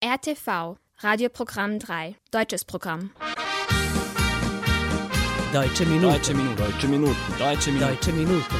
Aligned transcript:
RTV, 0.00 0.76
Radioprogramm 0.98 1.80
3, 1.80 2.14
deutsches 2.30 2.64
Programm. 2.64 3.10
Deutsche 5.52 5.84
Minuten. 5.86 6.12
Deutsche 6.12 6.34
Minuten. 6.34 6.56
Deutsche 6.56 6.86
Minuten. 6.86 7.16
Deutsche 7.36 7.72
Minuten. 7.72 7.88
Deutsche 7.88 8.12
Minuten. 8.12 8.54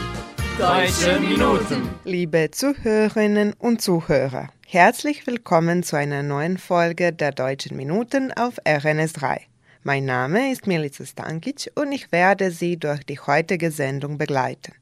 Deutsche 0.59 1.21
Minuten. 1.21 1.91
Liebe 2.03 2.51
Zuhörerinnen 2.51 3.53
und 3.53 3.81
Zuhörer, 3.81 4.49
herzlich 4.67 5.29
willkommen 5.29 5.85
zu 5.85 5.95
einer 5.95 6.25
neuen 6.25 6.59
Folge 6.59 7.13
der 7.13 7.31
Deutschen 7.31 7.77
Minuten 7.77 8.33
auf 8.33 8.59
RNS3. 8.65 9.43
Mein 9.85 10.07
Name 10.07 10.51
ist 10.51 10.67
Milica 10.67 11.07
Stankic 11.07 11.71
und 11.77 11.93
ich 11.93 12.11
werde 12.11 12.51
Sie 12.51 12.79
durch 12.79 13.05
die 13.05 13.21
heutige 13.21 13.71
Sendung 13.71 14.19
begleiten. 14.19 14.73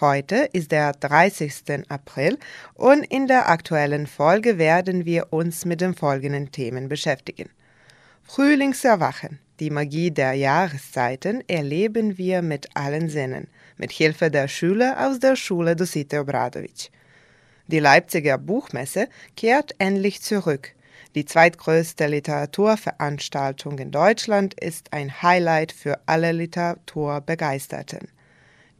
Heute 0.00 0.48
ist 0.52 0.72
der 0.72 0.90
30. 0.92 1.88
April 1.88 2.36
und 2.74 3.04
in 3.04 3.28
der 3.28 3.48
aktuellen 3.48 4.08
Folge 4.08 4.58
werden 4.58 5.04
wir 5.04 5.32
uns 5.32 5.64
mit 5.64 5.80
den 5.80 5.94
folgenden 5.94 6.50
Themen 6.50 6.88
beschäftigen. 6.88 7.48
Frühlingserwachen. 8.24 9.38
Die 9.60 9.70
Magie 9.70 10.10
der 10.10 10.32
Jahreszeiten 10.32 11.44
erleben 11.46 12.18
wir 12.18 12.42
mit 12.42 12.76
allen 12.76 13.08
Sinnen, 13.08 13.46
mit 13.76 13.92
Hilfe 13.92 14.32
der 14.32 14.48
Schüler 14.48 14.96
aus 14.98 15.20
der 15.20 15.36
Schule 15.36 15.76
Dosite 15.76 16.22
Obradovic. 16.22 16.90
Die 17.68 17.78
Leipziger 17.78 18.36
Buchmesse 18.36 19.06
kehrt 19.36 19.76
endlich 19.78 20.22
zurück. 20.22 20.72
Die 21.14 21.24
zweitgrößte 21.24 22.08
Literaturveranstaltung 22.08 23.78
in 23.78 23.92
Deutschland 23.92 24.54
ist 24.54 24.92
ein 24.92 25.22
Highlight 25.22 25.70
für 25.70 26.00
alle 26.06 26.32
Literaturbegeisterten. 26.32 28.08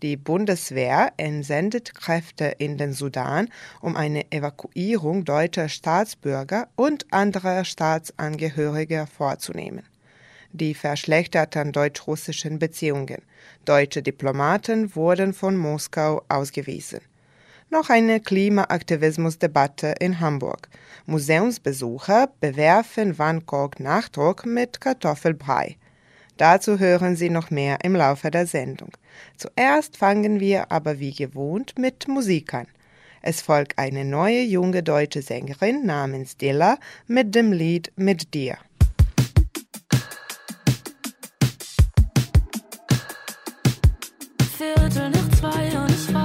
Die 0.02 0.16
Bundeswehr 0.16 1.12
entsendet 1.16 1.94
Kräfte 1.94 2.56
in 2.58 2.76
den 2.76 2.92
Sudan, 2.92 3.48
um 3.80 3.96
eine 3.96 4.30
Evakuierung 4.32 5.24
deutscher 5.24 5.68
Staatsbürger 5.68 6.68
und 6.76 7.06
anderer 7.12 7.64
Staatsangehöriger 7.64 9.06
vorzunehmen. 9.06 9.84
Die 10.52 10.74
verschlechterten 10.74 11.72
deutsch-russischen 11.72 12.58
Beziehungen. 12.58 13.22
Deutsche 13.64 14.02
Diplomaten 14.02 14.94
wurden 14.94 15.32
von 15.32 15.56
Moskau 15.56 16.22
ausgewiesen. 16.28 17.00
Noch 17.70 17.90
eine 17.90 18.20
Klimaaktivismusdebatte 18.20 19.94
in 19.98 20.20
Hamburg. 20.20 20.68
Museumsbesucher 21.06 22.28
bewerfen 22.40 23.18
Van 23.18 23.44
Gogh 23.46 23.82
Nachdruck 23.82 24.46
mit 24.46 24.80
Kartoffelbrei. 24.80 25.76
Dazu 26.36 26.78
hören 26.78 27.14
Sie 27.16 27.30
noch 27.30 27.50
mehr 27.50 27.78
im 27.84 27.94
Laufe 27.94 28.30
der 28.30 28.46
Sendung. 28.46 28.90
Zuerst 29.36 29.96
fangen 29.96 30.40
wir 30.40 30.72
aber 30.72 30.98
wie 30.98 31.12
gewohnt 31.12 31.78
mit 31.78 32.08
Musik 32.08 32.54
an. 32.54 32.66
Es 33.22 33.40
folgt 33.40 33.78
eine 33.78 34.04
neue 34.04 34.42
junge 34.42 34.82
deutsche 34.82 35.22
Sängerin 35.22 35.86
namens 35.86 36.36
Dilla 36.36 36.76
mit 37.06 37.34
dem 37.34 37.52
Lied 37.52 37.92
Mit 37.96 38.34
dir. 38.34 38.58
Viertel 44.58 45.10
nach 45.10 45.30
zwei 45.38 45.78
und 45.78 45.90
ich 45.90 46.14
weiß, 46.14 46.23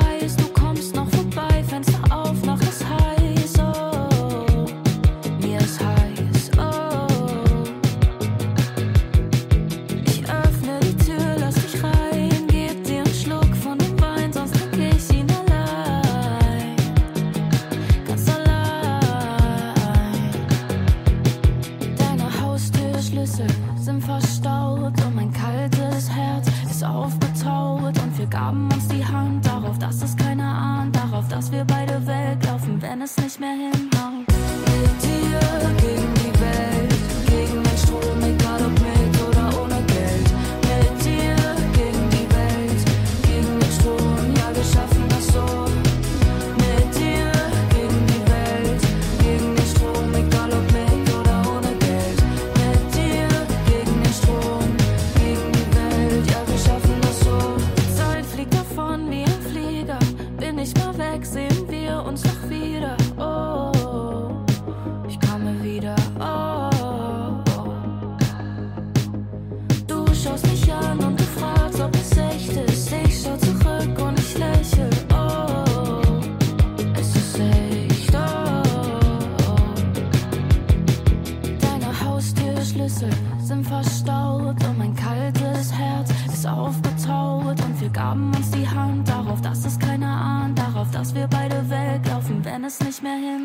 wenn 93.01 93.23
es 93.23 93.38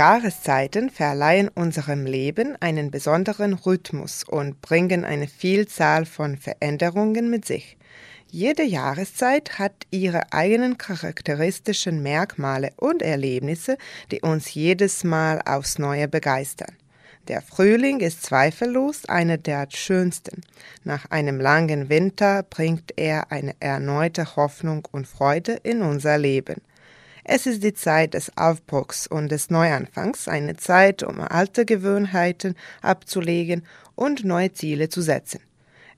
Jahreszeiten 0.00 0.88
verleihen 0.88 1.48
unserem 1.48 2.06
Leben 2.06 2.56
einen 2.60 2.90
besonderen 2.90 3.52
Rhythmus 3.52 4.24
und 4.24 4.62
bringen 4.62 5.04
eine 5.04 5.28
Vielzahl 5.28 6.06
von 6.06 6.38
Veränderungen 6.38 7.28
mit 7.28 7.44
sich. 7.44 7.76
Jede 8.30 8.62
Jahreszeit 8.62 9.58
hat 9.58 9.74
ihre 9.90 10.32
eigenen 10.32 10.78
charakteristischen 10.78 12.02
Merkmale 12.02 12.70
und 12.76 13.02
Erlebnisse, 13.02 13.76
die 14.10 14.22
uns 14.22 14.54
jedes 14.54 15.04
Mal 15.04 15.42
aufs 15.44 15.78
Neue 15.78 16.08
begeistern. 16.08 16.74
Der 17.28 17.42
Frühling 17.42 18.00
ist 18.00 18.22
zweifellos 18.22 19.04
einer 19.04 19.36
der 19.36 19.68
schönsten. 19.68 20.40
Nach 20.82 21.10
einem 21.10 21.38
langen 21.38 21.90
Winter 21.90 22.42
bringt 22.42 22.94
er 22.96 23.30
eine 23.30 23.54
erneute 23.60 24.34
Hoffnung 24.36 24.88
und 24.92 25.06
Freude 25.06 25.60
in 25.62 25.82
unser 25.82 26.16
Leben. 26.16 26.62
Es 27.32 27.46
ist 27.46 27.62
die 27.62 27.74
Zeit 27.74 28.14
des 28.14 28.36
Aufbruchs 28.36 29.06
und 29.06 29.30
des 29.30 29.50
Neuanfangs, 29.50 30.26
eine 30.26 30.56
Zeit, 30.56 31.04
um 31.04 31.20
alte 31.20 31.64
Gewohnheiten 31.64 32.56
abzulegen 32.82 33.62
und 33.94 34.24
neue 34.24 34.52
Ziele 34.52 34.88
zu 34.88 35.00
setzen. 35.00 35.38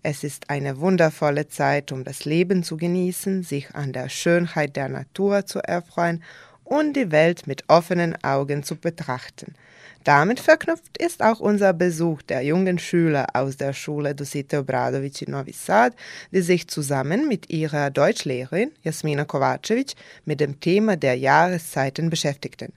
Es 0.02 0.24
ist 0.24 0.50
eine 0.50 0.78
wundervolle 0.78 1.48
Zeit, 1.48 1.90
um 1.90 2.04
das 2.04 2.26
Leben 2.26 2.62
zu 2.62 2.76
genießen, 2.76 3.44
sich 3.44 3.74
an 3.74 3.94
der 3.94 4.10
Schönheit 4.10 4.76
der 4.76 4.90
Natur 4.90 5.46
zu 5.46 5.60
erfreuen 5.60 6.22
und 6.64 6.92
die 6.96 7.10
Welt 7.10 7.46
mit 7.46 7.64
offenen 7.66 8.22
Augen 8.22 8.62
zu 8.62 8.76
betrachten. 8.76 9.54
Damit 10.04 10.40
verknüpft 10.40 10.98
ist 10.98 11.22
auch 11.22 11.38
unser 11.38 11.72
Besuch 11.72 12.22
der 12.22 12.42
jungen 12.42 12.78
Schüler 12.80 13.26
aus 13.34 13.56
der 13.56 13.72
Schule 13.72 14.16
Dusite 14.16 14.58
Obradovic 14.58 15.22
in 15.22 15.30
Novi 15.30 15.52
Sad, 15.52 15.94
die 16.32 16.40
sich 16.40 16.66
zusammen 16.66 17.28
mit 17.28 17.50
ihrer 17.50 17.90
Deutschlehrerin 17.90 18.72
Jasmina 18.82 19.24
Kovacevic 19.24 19.94
mit 20.24 20.40
dem 20.40 20.58
Thema 20.58 20.96
der 20.96 21.16
Jahreszeiten 21.16 22.10
beschäftigten. 22.10 22.72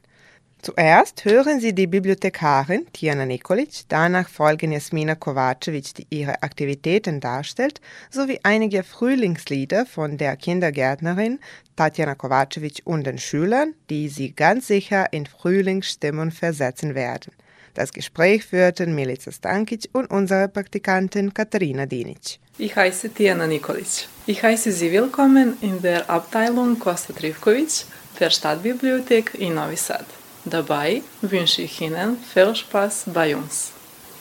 Zuerst 0.66 1.26
hören 1.26 1.60
Sie 1.60 1.76
die 1.76 1.86
Bibliothekarin 1.86 2.88
Tiana 2.92 3.28
Nikolic, 3.28 3.84
danach 3.88 4.28
folgen 4.28 4.72
Jasmina 4.72 5.14
Kovacevic, 5.14 5.94
die 5.94 6.08
ihre 6.10 6.42
Aktivitäten 6.42 7.20
darstellt, 7.20 7.80
sowie 8.10 8.40
einige 8.42 8.82
Frühlingslieder 8.82 9.86
von 9.86 10.18
der 10.18 10.36
Kindergärtnerin 10.38 11.38
Tatjana 11.76 12.16
Kovacevic 12.16 12.82
und 12.84 13.06
den 13.06 13.20
Schülern, 13.20 13.76
die 13.92 14.10
sie 14.10 14.32
ganz 14.32 14.66
sicher 14.66 15.14
in 15.14 15.28
Frühlingsstimmung 15.28 16.32
versetzen 16.32 16.96
werden. 16.96 17.32
Das 17.76 17.94
Gespräch 17.94 18.44
führten 18.44 18.96
Milica 18.96 19.32
Stankic 19.32 19.90
und 19.94 20.10
unsere 20.10 20.48
Praktikantin 20.48 21.32
Katharina 21.32 21.86
Dinic. 21.86 22.40
Ich 22.58 22.76
heiße 22.76 23.14
Tiana 23.14 23.46
Nikolic. 23.46 24.08
Ich 24.26 24.42
heiße 24.42 24.72
Sie 24.72 24.92
willkommen 24.92 25.58
in 25.62 25.84
der 25.84 26.10
Abteilung 26.10 26.80
Kosta 26.80 27.14
Trivkovic 27.14 27.86
der 28.20 28.32
Stadtbibliothek 28.32 29.36
in 29.36 29.54
Novi 29.54 29.76
Sad. 29.76 30.06
Dabei 30.46 31.02
wünsche 31.22 31.64
ich 31.64 31.82
Ihnen 31.82 32.18
viel 32.34 32.56
Spaß 32.56 33.06
bei 33.08 33.36
uns. 33.36 33.72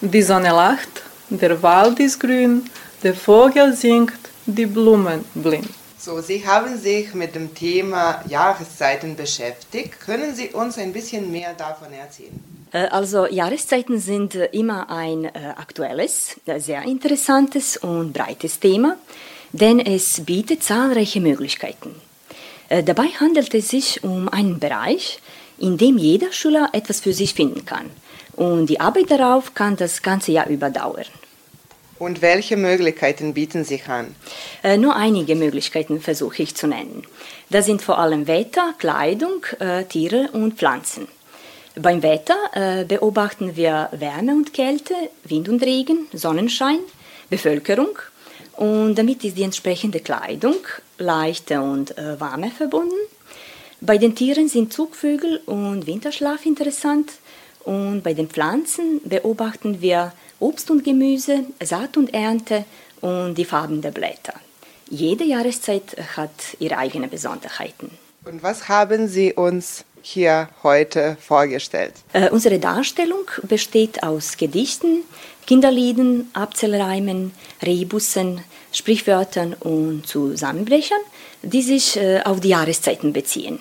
Die 0.01 0.23
Sonne 0.23 0.51
lacht, 0.51 1.03
der 1.29 1.63
Wald 1.63 2.01
ist 2.01 2.19
grün, 2.19 2.69
der 3.03 3.15
Vogel 3.15 3.75
singt, 3.75 4.19
die 4.47 4.67
Blumen 4.67 5.25
blühen. 5.35 5.69
So, 5.99 6.21
Sie 6.21 6.47
haben 6.47 6.77
sich 6.79 7.15
mit 7.15 7.35
dem 7.35 7.55
Thema 7.55 8.23
Jahreszeiten 8.29 9.17
beschäftigt. 9.17 10.01
Können 10.01 10.35
Sie 10.35 10.49
uns 10.49 10.77
ein 10.79 10.93
bisschen 10.93 11.31
mehr 11.31 11.55
davon 11.55 11.93
erzählen? 11.93 12.39
Äh, 12.75 12.89
also 12.89 13.27
Jahreszeiten 13.27 13.99
sind 13.99 14.35
äh, 14.35 14.47
immer 14.53 14.91
ein 14.91 15.25
äh, 15.25 15.31
aktuelles, 15.57 16.41
sehr 16.59 16.83
interessantes 16.83 17.77
und 17.77 18.13
breites 18.13 18.61
Thema, 18.61 18.97
denn 19.53 19.79
es 19.79 20.21
bietet 20.25 20.63
zahlreiche 20.63 21.21
Möglichkeiten. 21.21 21.95
Dabei 22.69 23.09
handelt 23.21 23.55
es 23.55 23.69
sich 23.69 24.03
um 24.03 24.29
einen 24.29 24.59
Bereich, 24.59 25.21
in 25.59 25.77
dem 25.77 25.99
jeder 25.99 26.33
Schüler 26.33 26.71
etwas 26.73 27.01
für 27.01 27.13
sich 27.13 27.35
finden 27.35 27.65
kann. 27.65 27.91
Und 28.37 28.67
die 28.67 28.81
Arbeit 28.81 29.11
darauf 29.11 29.55
kann 29.55 29.77
das 29.77 30.03
ganze 30.03 30.33
Jahr 30.33 30.49
überdauern. 30.49 31.07
Und 31.99 32.23
welche 32.23 32.57
Möglichkeiten 32.57 33.35
bieten 33.35 33.65
sich 33.65 33.89
an? 33.89 34.15
Äh, 34.63 34.77
nur 34.77 34.97
einige 34.97 35.37
Möglichkeiten 35.37 36.01
versuche 36.01 36.43
ich 36.43 36.57
zu 36.57 36.67
nennen. 36.67 37.05
Das 37.51 37.67
sind 37.67 37.83
vor 37.83 37.99
allem 37.99 38.27
Wetter, 38.27 38.75
Kleidung, 38.79 39.47
äh, 39.61 39.85
Tiere 39.85 40.31
und 40.33 40.55
Pflanzen. 40.55 41.07
Beim 41.77 42.03
Wetter 42.03 42.37
äh, 42.53 42.85
beobachten 42.85 43.57
wir 43.57 43.89
Wärme 43.93 44.33
und 44.33 44.53
Kälte, 44.53 44.95
Wind 45.25 45.49
und 45.49 45.63
Regen, 45.63 46.07
Sonnenschein, 46.13 46.79
Bevölkerung. 47.31 47.99
Und 48.57 48.97
damit 48.97 49.25
ist 49.25 49.37
die 49.37 49.43
entsprechende 49.43 50.01
Kleidung 50.01 50.57
leichter 50.99 51.63
und 51.63 51.97
äh, 51.99 52.21
warmer 52.21 52.51
verbunden. 52.51 52.95
Bei 53.87 53.99
den 53.99 54.15
Tieren 54.15 54.49
sind 54.49 54.73
Zugvögel 54.73 55.43
und 55.45 55.87
Winterschlaf 55.87 56.47
interessant 56.47 57.13
und 57.65 58.03
bei 58.03 58.15
den 58.15 58.29
Pflanzen 58.29 59.03
beobachten 59.05 59.83
wir 59.83 60.15
Obst 60.41 60.71
und 60.71 60.85
Gemüse, 60.85 61.41
Saat 61.63 61.99
und 61.99 62.15
Ernte 62.15 62.65
und 63.03 63.35
die 63.35 63.45
Farben 63.45 63.83
der 63.83 63.91
Blätter. 63.91 64.33
Jede 64.89 65.25
Jahreszeit 65.25 65.97
hat 66.17 66.31
ihre 66.61 66.79
eigenen 66.79 67.11
Besonderheiten. 67.11 67.91
Und 68.25 68.43
was 68.43 68.71
haben 68.71 69.07
Sie 69.07 69.35
uns 69.35 69.85
hier 70.01 70.49
heute 70.63 71.19
vorgestellt? 71.21 71.93
Äh, 72.15 72.31
unsere 72.31 72.59
Darstellung 72.59 73.27
besteht 73.43 74.03
aus 74.03 74.39
Gedichten, 74.39 75.03
Kinderlieden, 75.47 76.31
Abzählreimen, 76.33 77.33
Rebussen, 77.61 78.41
Sprichwörtern 78.73 79.53
und 79.53 80.07
Zusammenbrechern, 80.07 81.01
die 81.43 81.61
sich 81.61 81.99
äh, 81.99 82.23
auf 82.23 82.41
die 82.41 82.49
Jahreszeiten 82.49 83.13
beziehen. 83.13 83.59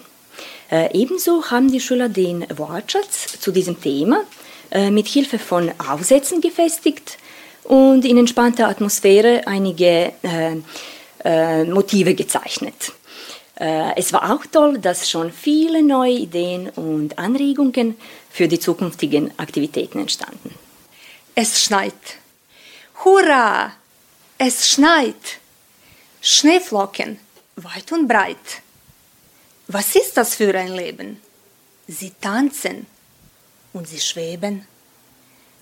Äh, 0.71 0.97
ebenso 0.97 1.51
haben 1.51 1.71
die 1.71 1.79
Schüler 1.79 2.09
den 2.09 2.45
Wortschatz 2.55 3.39
zu 3.39 3.51
diesem 3.51 3.79
Thema 3.81 4.23
äh, 4.71 4.89
mit 4.89 5.07
Hilfe 5.07 5.39
von 5.39 5.71
Aufsätzen 5.87 6.41
gefestigt 6.41 7.17
und 7.63 8.05
in 8.05 8.17
entspannter 8.17 8.67
Atmosphäre 8.67 9.43
einige 9.45 10.13
äh, 10.23 11.63
Motive 11.63 12.15
gezeichnet. 12.15 12.91
Es 13.55 14.11
war 14.11 14.33
auch 14.33 14.45
toll, 14.51 14.79
dass 14.79 15.09
schon 15.09 15.31
viele 15.31 15.81
neue 15.83 16.11
Ideen 16.11 16.69
und 16.69 17.17
Anregungen 17.17 17.95
für 18.29 18.49
die 18.49 18.59
zukünftigen 18.59 19.31
Aktivitäten 19.37 19.99
entstanden. 19.99 20.53
Es 21.33 21.61
schneit. 21.61 21.93
Hurra! 23.05 23.71
Es 24.37 24.67
schneit. 24.67 25.39
Schneeflocken, 26.19 27.19
weit 27.55 27.91
und 27.93 28.07
breit. 28.07 28.62
Was 29.67 29.95
ist 29.95 30.17
das 30.17 30.35
für 30.35 30.53
ein 30.55 30.73
Leben? 30.73 31.21
Sie 31.87 32.11
tanzen 32.21 32.85
und 33.71 33.87
sie 33.87 33.99
schweben. 33.99 34.67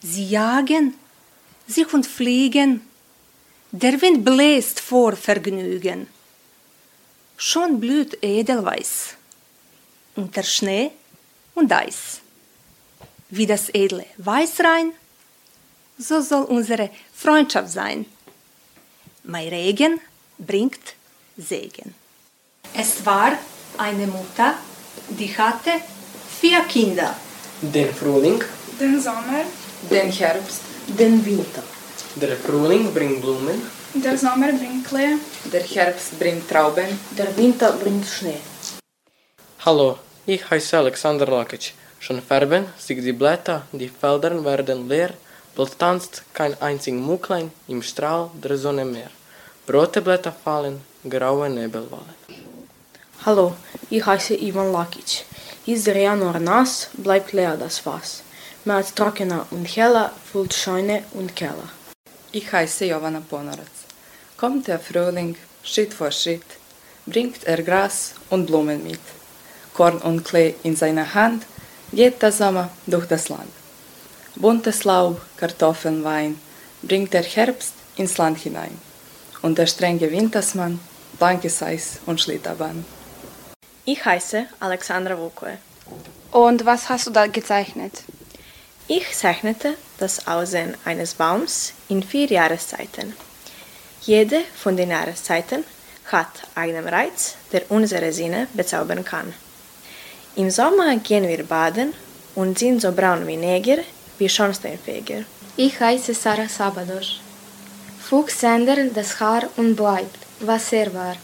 Sie 0.02 0.28
jagen 0.28 0.96
sich 1.68 1.94
und 1.94 2.06
fliegen. 2.06 2.82
Der 3.72 4.02
Wind 4.02 4.26
bläst 4.26 4.80
vor 4.80 5.16
Vergnügen. 5.16 6.08
Schon 7.38 7.80
blüht 7.80 8.18
Edelweiß 8.22 9.16
unter 10.16 10.44
Schnee 10.44 10.92
und 11.56 11.72
Eis. 11.72 12.22
Wie 13.30 13.46
das 13.46 13.70
edle 13.70 14.06
Weißrein, 14.18 14.92
so 15.98 16.22
soll 16.22 16.44
unsere 16.44 16.90
Freundschaft 17.14 17.70
sein. 17.72 18.06
Mein 19.24 19.48
Regen 19.48 20.02
bringt 20.38 20.96
Segen. 21.38 21.96
Es 22.74 23.06
war 23.06 23.38
eine 23.78 24.08
Mutter, 24.08 24.56
die 25.10 25.36
hatte 25.38 25.72
vier 26.40 26.62
Kinder. 26.62 27.16
Den 27.62 27.94
Frühling, 27.94 28.44
den 28.80 29.00
Sommer, 29.00 29.44
den 29.90 30.12
Herbst, 30.12 30.62
den 30.88 31.26
Winter. 31.26 31.64
Der 32.16 32.36
Frühling 32.36 32.94
bringt 32.94 33.22
Blumen, 33.22 33.62
der 33.94 34.18
Sommer 34.18 34.52
bringt 34.54 34.86
Klee, 34.88 35.18
der 35.52 35.64
Herbst 35.64 36.20
bringt 36.20 36.50
Trauben, 36.50 37.00
der 37.18 37.36
Winter 37.38 37.72
bringt 37.74 38.06
Schnee. 38.06 38.42
Hallo, 39.66 39.98
ich 40.26 40.50
heiße 40.50 40.78
Alexander 40.78 41.28
Lakic. 41.28 41.74
Schon 42.00 42.22
färben 42.22 42.66
sich 42.78 43.00
die 43.02 43.14
Blätter, 43.14 43.62
die 43.72 43.90
Felder 43.90 44.44
werden 44.44 44.90
leer, 44.90 45.14
bald 45.56 45.78
tanzt 45.78 46.24
kein 46.34 46.60
einzig 46.62 46.96
Mucklein 46.96 47.52
im 47.68 47.82
Strahl 47.84 48.32
der 48.44 48.58
Sonne 48.58 48.86
mehr. 48.86 49.12
Rote 49.72 50.02
Blätter 50.02 50.32
fallen, 50.44 50.82
graue 51.08 51.50
Nebel 51.50 51.86
wallen. 51.92 52.21
Hallo, 53.24 53.54
ich 53.92 54.04
heiße 54.04 54.34
Ivan 54.34 54.72
Lakic. 54.72 55.26
Ist 55.68 55.86
der 55.86 55.96
Januar 55.96 56.40
nass, 56.40 56.90
bleibt 56.94 57.34
leer 57.34 57.56
das 57.56 57.78
Fass. 57.78 58.24
Als 58.66 58.96
trockener 58.96 59.46
und 59.52 59.66
heller 59.66 60.12
füllt 60.26 60.56
Scheune 60.56 61.04
und 61.14 61.36
Keller. 61.36 61.70
Ich 62.32 62.52
heiße 62.52 62.86
Jovana 62.86 63.22
Ponorac. 63.22 63.60
Kommt 64.38 64.68
der 64.68 64.80
Frühling, 64.80 65.36
Schritt 65.62 65.94
vor 65.94 66.10
Schritt, 66.10 66.50
bringt 67.06 67.44
er 67.44 67.62
Gras 67.62 68.16
und 68.32 68.48
Blumen 68.48 68.84
mit. 68.84 69.00
Korn 69.76 70.00
und 70.00 70.26
Klee 70.26 70.56
in 70.64 70.76
seiner 70.76 71.14
Hand, 71.14 71.44
geht 71.94 72.24
der 72.24 72.32
Sommer 72.32 72.72
durch 72.88 73.06
das 73.06 73.30
Land. 73.30 73.52
Buntes 74.36 74.84
Laub, 74.84 75.22
Kartoffeln, 75.38 76.04
Wein, 76.04 76.42
bringt 76.82 77.14
der 77.14 77.22
Herbst 77.22 77.74
ins 77.98 78.18
Land 78.18 78.40
hinein. 78.40 78.82
Und 79.44 79.60
der 79.60 79.68
strenge 79.68 80.10
Wintersmann, 80.10 80.80
blankes 81.20 81.62
Eis 81.62 82.00
und 82.08 82.20
Schlitterbahn. 82.20 82.84
Ich 83.84 84.06
heiße 84.06 84.46
Alexandra 84.60 85.18
Vukue. 85.18 85.58
Und 86.32 86.66
was 86.66 86.88
hast 86.88 87.08
du 87.08 87.12
da 87.12 87.26
gezeichnet? 87.26 88.04
Ich 88.88 89.12
zeichnete 89.12 89.76
das 89.98 90.28
Aussehen 90.28 90.76
eines 90.86 91.16
Baums 91.16 91.74
in 91.90 92.04
vier 92.04 92.28
Jahreszeiten. 92.28 93.16
Jede 94.02 94.42
von 94.56 94.78
den 94.78 94.92
Jahreszeiten 94.92 95.64
hat 96.12 96.28
einen 96.54 96.88
Reiz, 96.88 97.36
der 97.52 97.64
unsere 97.72 98.14
Sinne 98.14 98.48
bezaubern 98.54 99.04
kann. 99.04 99.34
Im 100.36 100.52
Sommer 100.52 100.96
gehen 100.98 101.28
wir 101.28 101.44
baden 101.44 101.94
und 102.36 102.60
sind 102.60 102.82
so 102.82 102.92
braun 102.92 103.26
wie 103.26 103.38
Neger, 103.38 103.80
wie 104.20 104.30
Schornsteinfeger. 104.30 105.24
Ich 105.58 105.80
heiße 105.80 106.14
Sarah 106.14 106.48
Sabados. 106.48 107.20
Fuchs 108.00 108.44
ändert 108.44 108.96
das 108.96 109.20
Haar 109.20 109.50
und 109.58 109.76
bleibt, 109.76 110.20
was 110.40 110.72
er 110.72 110.94
war. 110.94 111.16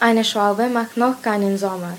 Eine 0.00 0.24
Schwalbe 0.24 0.66
macht 0.68 0.96
noch 0.96 1.20
keinen 1.20 1.58
Sommer. 1.58 1.96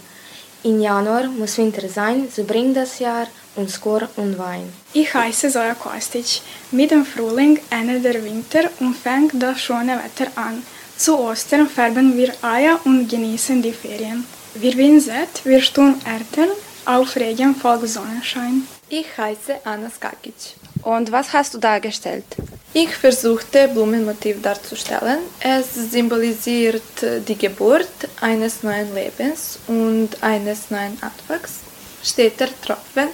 Im 0.67 0.81
Januar 0.81 1.27
muss 1.27 1.57
Winter 1.57 1.88
sein, 1.88 2.27
so 2.29 2.43
bringt 2.43 2.75
das 2.75 3.00
Jahr 3.00 3.27
uns 3.55 3.79
Chor 3.79 4.09
und 4.17 4.38
Wein. 4.38 4.67
Ich 4.91 5.13
heiße 5.13 5.50
Zoja 5.50 5.75
Kostic. 5.75 6.41
Mit 6.71 6.91
dem 6.91 7.05
Frühling 7.05 7.57
endet 7.69 8.03
der 8.03 8.21
Winter 8.21 8.63
und 8.81 8.93
fängt 8.93 9.41
das 9.41 9.62
schöne 9.62 9.97
Wetter 10.03 10.29
an. 10.36 10.62
Zu 10.97 11.17
Ostern 11.19 11.69
färben 11.69 12.17
wir 12.17 12.33
Eier 12.41 12.81
und 12.83 13.07
genießen 13.07 13.62
die 13.62 13.71
Ferien. 13.71 14.25
Wir 14.55 15.00
satt, 15.00 15.36
wir 15.45 15.62
tun 15.62 16.01
Ernten, 16.03 16.50
auf 16.83 17.15
Regen 17.15 17.55
folgt 17.55 17.88
Sonnenschein. 17.88 18.67
Ich 18.89 19.07
heiße 19.17 19.53
Anna 19.63 19.89
Skakic. 19.89 20.41
Und 20.88 21.12
was 21.12 21.34
hast 21.34 21.53
du 21.53 21.58
dargestellt? 21.58 22.24
Ich 22.74 22.96
versuchte 22.96 23.67
Blumenmotiv 23.67 24.41
darzustellen. 24.41 25.20
Es 25.41 25.74
symbolisiert 25.74 26.82
die 27.27 27.38
Geburt 27.38 27.89
eines 28.22 28.63
neuen 28.63 28.96
Lebens 28.96 29.60
und 29.67 30.12
eines 30.22 30.72
neuen 30.72 30.98
Anfangs. 31.01 31.60
Steht 32.01 32.39
der 32.39 32.48
Tropfen, 32.62 33.10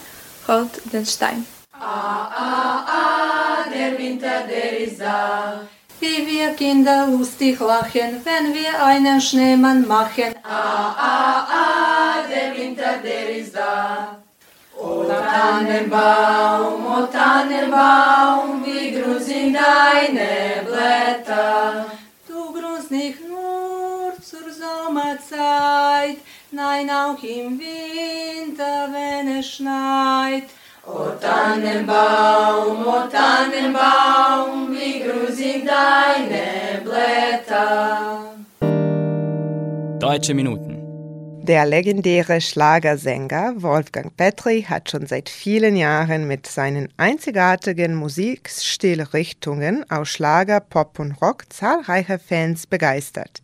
holt 0.48 0.94
den 0.94 1.04
Stein. 1.04 1.48
Ah, 1.72 2.30
ah, 2.46 2.86
ah, 2.86 3.70
der 3.74 3.98
Winter, 3.98 4.44
der 4.48 4.78
ist 4.78 5.02
da. 5.02 5.62
Wie 6.00 6.28
wir 6.28 6.50
Kinder 6.54 7.08
lustig 7.08 7.60
lachen, 7.60 8.22
wenn 8.24 8.54
wir 8.54 8.86
einen 8.86 9.20
Schneemann 9.20 9.88
machen. 9.88 10.36
Ah, 10.44 10.94
ah, 11.10 11.48
ah, 11.60 12.16
der 12.30 12.56
Winter, 12.56 12.98
der 13.04 13.36
ist 13.36 13.56
da. 13.56 14.23
O 14.76 15.04
Tannenbaum, 15.06 16.86
o 16.86 17.06
Tannenbaum, 17.08 18.66
wie 18.66 18.92
grün 18.92 19.54
deine 19.54 20.64
Blätter. 20.66 21.86
Du 22.28 22.52
grünst 22.52 22.92
nicht 22.92 23.20
nur 23.28 24.14
zur 24.22 24.52
Sommerzeit, 24.52 26.18
nein 26.52 26.90
auch 26.90 27.22
im 27.24 27.60
Winter, 27.60 28.90
wenn 28.92 29.38
es 29.38 29.48
schneit. 29.48 30.50
O 30.86 31.10
Tannenbaum, 31.22 32.86
o 32.86 33.08
Tannenbaum, 33.08 34.72
wie 34.72 35.00
grün 35.00 35.66
deine 35.66 36.82
Blätter. 36.84 38.20
Deutsche 40.00 40.34
Minuten. 40.34 40.73
Der 41.44 41.66
legendäre 41.66 42.40
Schlagersänger 42.40 43.56
Wolfgang 43.62 44.16
Petri 44.16 44.62
hat 44.62 44.90
schon 44.90 45.08
seit 45.08 45.28
vielen 45.28 45.76
Jahren 45.76 46.26
mit 46.26 46.48
seinen 46.48 46.88
einzigartigen 46.96 47.96
Musikstilrichtungen 47.96 49.84
aus 49.92 50.08
Schlager, 50.08 50.62
Pop 50.62 51.00
und 51.00 51.22
Rock 51.22 51.52
zahlreiche 51.52 52.18
Fans 52.18 52.66
begeistert. 52.66 53.42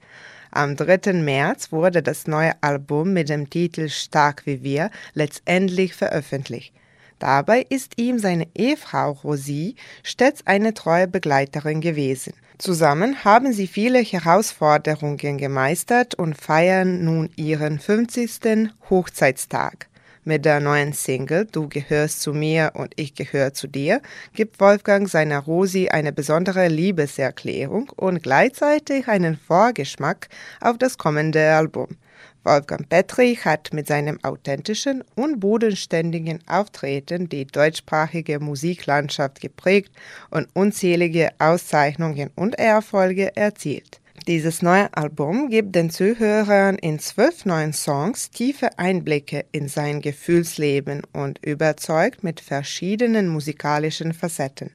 Am 0.50 0.78
3. 0.78 1.12
März 1.12 1.74
wurde 1.74 2.02
das 2.02 2.26
neue 2.26 2.54
Album 2.64 3.12
mit 3.12 3.28
dem 3.28 3.50
Titel 3.50 3.90
Stark 3.90 4.46
wie 4.46 4.64
wir 4.64 4.92
letztendlich 5.14 5.94
veröffentlicht. 5.94 6.74
Dabei 7.20 7.66
ist 7.70 7.94
ihm 7.98 8.18
seine 8.18 8.48
Ehefrau 8.56 9.12
Rosie 9.12 9.76
stets 10.04 10.42
eine 10.46 10.74
treue 10.74 11.08
Begleiterin 11.08 11.82
gewesen. 11.82 12.34
Zusammen 12.58 13.24
haben 13.24 13.54
sie 13.54 13.68
viele 13.68 14.00
Herausforderungen 14.00 15.38
gemeistert 15.38 16.16
und 16.16 16.36
feiern 16.36 17.04
nun 17.04 17.30
ihren 17.36 17.80
50. 17.80 18.72
Hochzeitstag. 18.90 19.88
Mit 20.26 20.46
der 20.46 20.60
neuen 20.60 20.94
Single 20.94 21.46
Du 21.46 21.70
gehörst 21.70 22.22
zu 22.22 22.34
mir 22.34 22.74
und 22.76 22.94
ich 22.98 23.16
gehöre 23.16 23.54
zu 23.54 23.68
dir 23.68 24.02
gibt 24.34 24.60
Wolfgang 24.60 25.10
seiner 25.10 25.40
Rosi 25.40 25.88
eine 25.90 26.12
besondere 26.12 26.68
Liebeserklärung 26.68 27.90
und 27.96 28.22
gleichzeitig 28.22 29.08
einen 29.08 29.38
Vorgeschmack 29.38 30.28
auf 30.60 30.78
das 30.78 30.98
kommende 30.98 31.54
Album. 31.54 31.98
Wolfgang 32.44 32.88
Petri 32.88 33.36
hat 33.36 33.74
mit 33.74 33.88
seinem 33.88 34.18
authentischen 34.24 35.04
und 35.16 35.40
bodenständigen 35.40 36.40
Auftreten 36.48 37.28
die 37.28 37.46
deutschsprachige 37.46 38.40
Musiklandschaft 38.40 39.42
geprägt 39.42 39.92
und 40.30 40.48
unzählige 40.54 41.30
Auszeichnungen 41.40 42.32
und 42.36 42.58
Erfolge 42.58 43.36
erzielt. 43.36 44.00
Dieses 44.28 44.62
neue 44.62 44.94
Album 44.96 45.50
gibt 45.50 45.76
den 45.76 45.90
Zuhörern 45.90 46.76
in 46.76 47.00
zwölf 47.00 47.46
neuen 47.46 47.74
Songs 47.74 48.30
tiefe 48.30 48.78
Einblicke 48.78 49.46
in 49.52 49.68
sein 49.68 50.02
Gefühlsleben 50.02 51.02
und 51.14 51.44
überzeugt 51.44 52.24
mit 52.24 52.40
verschiedenen 52.40 53.28
musikalischen 53.28 54.14
Facetten. 54.14 54.72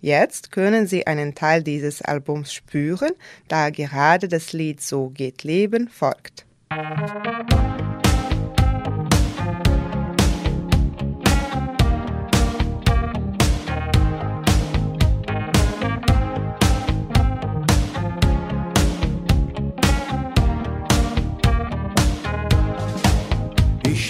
Jetzt 0.00 0.50
können 0.50 0.86
Sie 0.86 1.06
einen 1.06 1.34
Teil 1.34 1.62
dieses 1.62 2.02
Albums 2.02 2.52
spüren, 2.52 3.12
da 3.48 3.70
gerade 3.70 4.28
das 4.28 4.52
Lied 4.52 4.80
So 4.80 5.10
geht 5.10 5.44
Leben 5.44 5.88
folgt. 5.88 6.45
Ich 6.68 6.78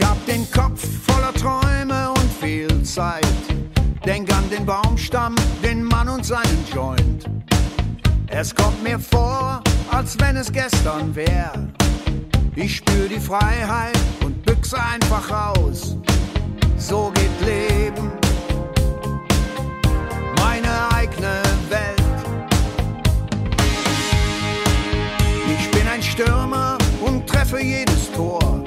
hab 0.02 0.24
den 0.26 0.50
Kopf 0.50 0.86
voller 1.06 1.34
Träume 1.34 2.08
und 2.08 2.32
viel 2.40 2.82
Zeit. 2.82 3.22
Denk 4.06 4.32
an 4.32 4.48
den 4.50 4.64
Baumstamm, 4.64 5.34
den 5.62 5.84
Mann 5.84 6.08
und 6.08 6.24
seinen 6.24 6.64
Joint. 6.74 7.28
Es 8.28 8.54
kommt 8.54 8.82
mir 8.82 8.98
vor, 8.98 9.62
als 9.90 10.18
wenn 10.18 10.36
es 10.36 10.50
gestern 10.50 11.14
wäre. 11.14 11.68
Ich 12.58 12.76
spür 12.76 13.06
die 13.06 13.20
Freiheit 13.20 13.98
und 14.24 14.42
büchse 14.42 14.78
einfach 14.82 15.30
aus. 15.30 15.94
So 16.78 17.12
geht 17.14 17.46
Leben, 17.46 18.10
meine 20.38 20.90
eigene 20.94 21.42
Welt. 21.68 22.02
Ich 25.58 25.70
bin 25.70 25.86
ein 25.86 26.02
Stürmer 26.02 26.78
und 27.02 27.26
treffe 27.26 27.60
jedes 27.60 28.10
Tor. 28.12 28.64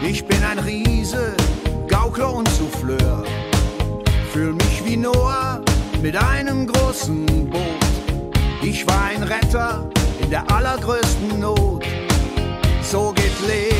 Ich 0.00 0.24
bin 0.24 0.44
ein 0.44 0.60
Riese, 0.60 1.36
Gaukler 1.88 2.32
und 2.34 2.48
Souffleur. 2.50 3.24
Fühl 4.32 4.52
mich 4.52 4.84
wie 4.84 4.96
Noah 4.96 5.60
mit 6.00 6.16
einem 6.16 6.68
großen 6.68 7.50
Boot. 7.50 7.60
Ich 8.62 8.86
war 8.86 9.06
ein 9.06 9.24
Retter 9.24 9.90
in 10.22 10.30
der 10.30 10.48
allergrößten 10.52 11.40
Not 11.40 11.84
so 12.86 13.12
geht 13.12 13.40
Leben. 13.40 13.76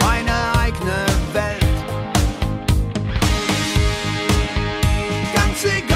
Meine 0.00 0.32
eigene 0.58 1.04
Welt. 1.32 1.64
Ganz 5.34 5.64
egal, 5.64 5.87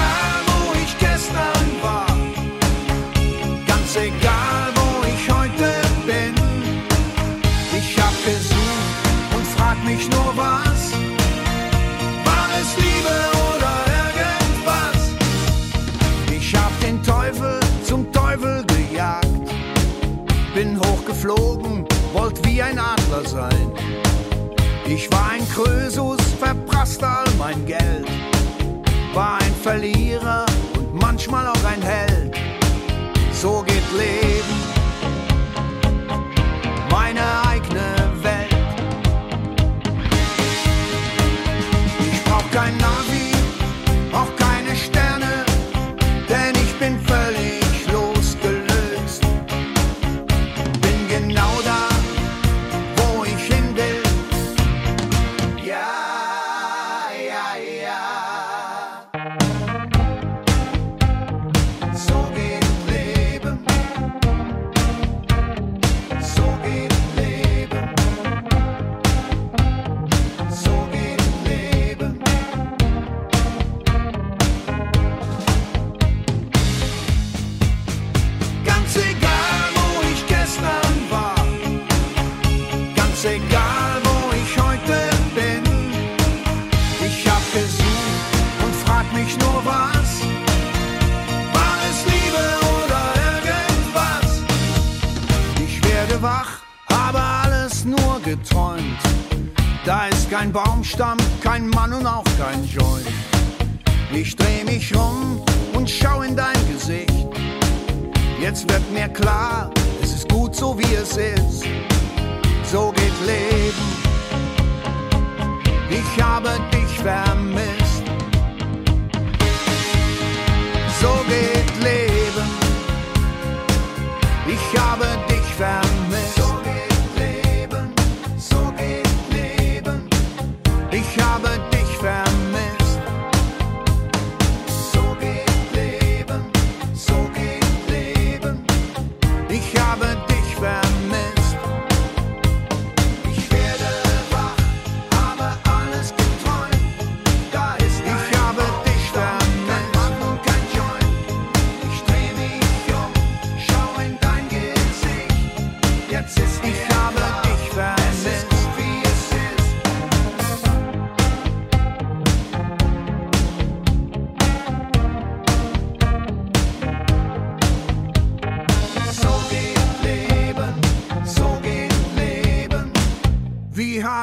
Ich 115.90 116.22
habe 116.22 116.50
dich 116.72 116.98
vermisst. 116.98 117.61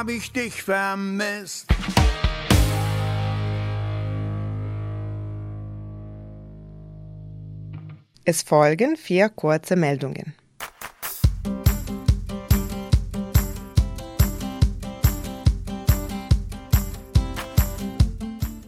Hab 0.00 0.08
ich 0.08 0.32
dich 0.32 0.62
vermisst? 0.62 1.66
Es 8.24 8.40
folgen 8.40 8.96
vier 8.96 9.28
kurze 9.28 9.76
Meldungen. 9.76 10.34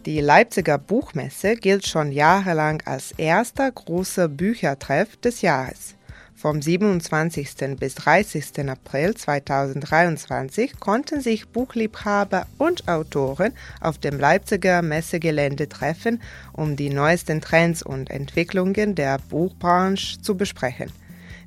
Die 0.05 0.21
Leipziger 0.21 0.77
Buchmesse 0.77 1.55
gilt 1.55 1.87
schon 1.87 2.11
jahrelang 2.11 2.83
als 2.85 3.11
erster 3.13 3.71
großer 3.71 4.27
Büchertreff 4.27 5.17
des 5.17 5.41
Jahres. 5.41 5.95
Vom 6.43 6.61
27. 6.61 7.77
bis 7.79 7.95
30. 7.95 8.67
April 8.69 9.15
2023 9.15 10.77
konnten 10.77 11.21
sich 11.21 11.47
Buchliebhaber 11.47 12.47
und 12.57 12.89
Autoren 12.89 13.53
auf 13.79 13.97
dem 13.97 14.19
Leipziger 14.19 14.81
Messegelände 14.81 15.69
treffen, 15.69 16.21
um 16.51 16.75
die 16.75 16.89
neuesten 16.89 17.39
Trends 17.39 17.81
und 17.81 18.09
Entwicklungen 18.09 18.93
der 18.93 19.19
Buchbranche 19.29 20.21
zu 20.21 20.35
besprechen. 20.35 20.91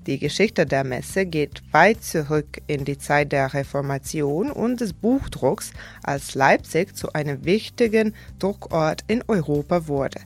Die 0.07 0.19
Geschichte 0.19 0.65
der 0.65 0.83
Messe 0.83 1.27
geht 1.27 1.63
weit 1.73 2.03
zurück 2.03 2.63
in 2.67 2.87
die 2.87 2.97
Zeit 2.97 3.33
der 3.33 3.53
Reformation 3.53 4.51
und 4.51 4.81
des 4.81 4.95
Buchdrucks, 4.95 5.73
als 6.05 6.35
Leipzig 6.35 6.97
zu 6.97 7.13
einem 7.13 7.45
wichtigen 7.45 8.15
Druckort 8.39 9.05
in 9.09 9.23
Europa 9.29 9.89
wurde. 9.89 10.21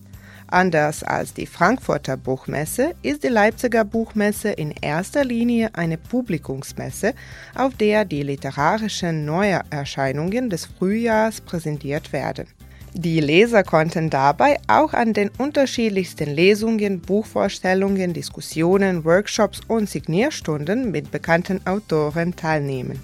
Anders 0.51 1.05
als 1.05 1.33
die 1.33 1.47
Frankfurter 1.47 2.17
Buchmesse 2.17 2.95
ist 3.03 3.23
die 3.23 3.29
Leipziger 3.29 3.85
Buchmesse 3.85 4.51
in 4.51 4.73
erster 4.73 5.25
Linie 5.25 5.71
eine 5.75 5.97
Publikumsmesse, 5.97 7.15
auf 7.55 7.77
der 7.77 8.05
die 8.05 8.25
literarischen 8.25 9.25
Neuerscheinungen 9.25 10.51
des 10.51 10.67
Frühjahrs 10.67 11.41
präsentiert 11.41 12.13
werden. 12.13 12.49
Die 12.95 13.21
Leser 13.21 13.63
konnten 13.63 14.11
dabei 14.11 14.59
auch 14.67 14.93
an 14.93 15.13
den 15.13 15.31
unterschiedlichsten 15.39 16.29
Lesungen, 16.35 17.01
Buchvorstellungen, 17.01 18.13
Diskussionen, 18.13 19.05
Workshops 19.05 19.61
und 19.69 19.89
Signierstunden 19.89 20.91
mit 20.91 21.13
bekannten 21.13 21.65
Autoren 21.65 22.35
teilnehmen. 22.35 23.01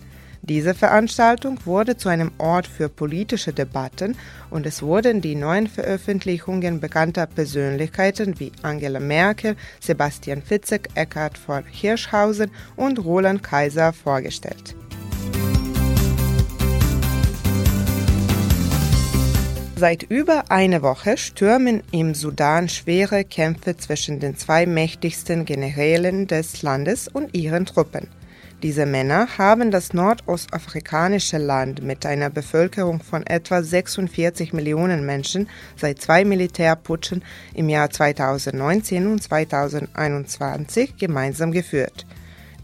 Diese 0.48 0.74
Veranstaltung 0.74 1.58
wurde 1.64 1.96
zu 1.96 2.08
einem 2.08 2.30
Ort 2.38 2.68
für 2.68 2.88
politische 2.88 3.52
Debatten 3.52 4.16
und 4.48 4.64
es 4.64 4.80
wurden 4.80 5.20
die 5.20 5.34
neuen 5.34 5.66
Veröffentlichungen 5.66 6.78
bekannter 6.78 7.26
Persönlichkeiten 7.26 8.38
wie 8.38 8.52
Angela 8.62 9.00
Merkel, 9.00 9.56
Sebastian 9.80 10.42
Fitzek, 10.42 10.88
Eckhard 10.94 11.36
von 11.36 11.64
Hirschhausen 11.64 12.52
und 12.76 13.04
Roland 13.04 13.42
Kaiser 13.42 13.92
vorgestellt. 13.92 14.76
Seit 19.78 20.04
über 20.04 20.44
einer 20.50 20.80
Woche 20.80 21.16
stürmen 21.18 21.82
im 21.90 22.14
Sudan 22.14 22.68
schwere 22.68 23.24
Kämpfe 23.24 23.76
zwischen 23.76 24.20
den 24.20 24.36
zwei 24.36 24.64
mächtigsten 24.64 25.44
Generälen 25.44 26.28
des 26.28 26.62
Landes 26.62 27.08
und 27.08 27.36
ihren 27.36 27.66
Truppen. 27.66 28.08
Diese 28.62 28.86
Männer 28.86 29.28
haben 29.36 29.70
das 29.70 29.92
nordostafrikanische 29.92 31.36
Land 31.36 31.82
mit 31.82 32.06
einer 32.06 32.30
Bevölkerung 32.30 33.00
von 33.02 33.26
etwa 33.26 33.62
46 33.62 34.54
Millionen 34.54 35.04
Menschen 35.04 35.50
seit 35.76 36.00
zwei 36.00 36.24
Militärputschen 36.24 37.22
im 37.52 37.68
Jahr 37.68 37.90
2019 37.90 39.08
und 39.08 39.22
2021 39.22 40.96
gemeinsam 40.96 41.52
geführt. 41.52 42.06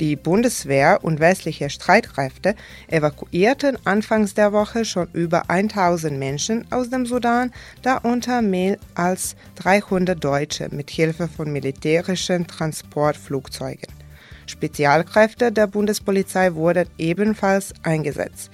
Die 0.00 0.16
Bundeswehr 0.16 1.00
und 1.02 1.20
westliche 1.20 1.68
Streitkräfte 1.68 2.56
evakuierten 2.88 3.76
anfangs 3.84 4.32
der 4.32 4.54
Woche 4.54 4.86
schon 4.86 5.08
über 5.12 5.50
1000 5.50 6.18
Menschen 6.18 6.64
aus 6.72 6.88
dem 6.88 7.04
Sudan, 7.04 7.52
darunter 7.82 8.40
mehr 8.40 8.78
als 8.94 9.36
300 9.56 10.24
Deutsche 10.24 10.68
mit 10.72 10.90
Hilfe 10.90 11.28
von 11.28 11.52
militärischen 11.52 12.46
Transportflugzeugen. 12.46 14.01
Spezialkräfte 14.46 15.52
der 15.52 15.66
Bundespolizei 15.66 16.54
wurden 16.54 16.88
ebenfalls 16.98 17.72
eingesetzt. 17.82 18.50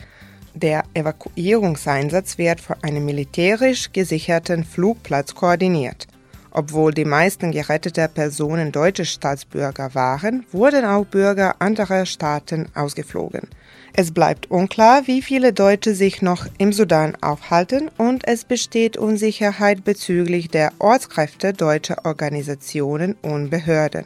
Der 0.55 0.83
Evakuierungseinsatz 0.95 2.39
wird 2.39 2.61
von 2.61 2.77
einem 2.83 3.05
militärisch 3.05 3.93
gesicherten 3.93 4.65
Flugplatz 4.65 5.35
koordiniert. 5.35 6.09
Obwohl 6.51 6.93
die 6.93 7.05
meisten 7.05 7.53
gerettete 7.53 8.09
Personen 8.09 8.73
deutsche 8.73 9.05
Staatsbürger 9.05 9.95
waren, 9.95 10.45
wurden 10.51 10.85
auch 10.85 11.05
Bürger 11.05 11.57
anderer 11.61 12.07
Staaten 12.07 12.67
ausgeflogen. 12.75 13.49
Es 13.93 14.13
bleibt 14.13 14.51
unklar, 14.51 15.07
wie 15.07 15.23
viele 15.23 15.53
Deutsche 15.53 15.95
sich 15.95 16.23
noch 16.23 16.47
im 16.59 16.73
Sudan 16.73 17.17
aufhalten 17.21 17.91
und 17.97 18.27
es 18.27 18.45
besteht 18.45 18.97
Unsicherheit 18.97 19.85
bezüglich 19.85 20.49
der 20.49 20.73
Ortskräfte 20.79 21.53
deutscher 21.53 22.05
Organisationen 22.05 23.15
und 23.23 23.51
Behörden. 23.51 24.05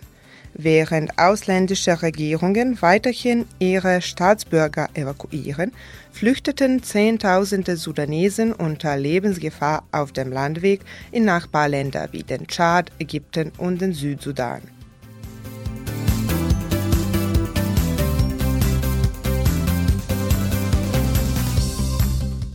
Während 0.54 1.18
ausländische 1.18 2.02
Regierungen 2.02 2.80
weiterhin 2.82 3.46
ihre 3.58 4.02
Staatsbürger 4.02 4.90
evakuieren, 4.92 5.72
flüchteten 6.12 6.82
Zehntausende 6.82 7.76
Sudanesen 7.76 8.52
unter 8.52 8.96
Lebensgefahr 8.96 9.84
auf 9.92 10.12
dem 10.12 10.30
Landweg 10.30 10.82
in 11.10 11.24
Nachbarländer 11.24 12.08
wie 12.12 12.22
den 12.22 12.46
Tschad, 12.46 12.92
Ägypten 12.98 13.50
und 13.56 13.80
den 13.80 13.94
Südsudan. 13.94 14.60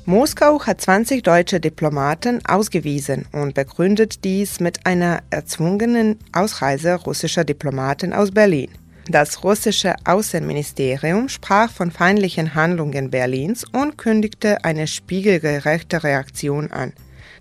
Moskau 0.09 0.65
hat 0.65 0.79
20 0.79 1.21
deutsche 1.21 1.59
Diplomaten 1.59 2.39
ausgewiesen 2.45 3.25
und 3.33 3.55
begründet 3.55 4.23
dies 4.23 4.61
mit 4.61 4.85
einer 4.85 5.19
erzwungenen 5.31 6.17
Ausreise 6.31 6.93
russischer 6.93 7.43
Diplomaten 7.43 8.13
aus 8.13 8.31
Berlin. 8.31 8.69
Das 9.09 9.43
russische 9.43 9.95
Außenministerium 10.05 11.27
sprach 11.27 11.69
von 11.69 11.91
feindlichen 11.91 12.55
Handlungen 12.55 13.11
Berlins 13.11 13.65
und 13.65 13.97
kündigte 13.97 14.63
eine 14.63 14.87
spiegelgerechte 14.87 16.01
Reaktion 16.05 16.71
an. 16.71 16.93